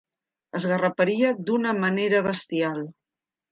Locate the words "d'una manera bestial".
1.51-2.83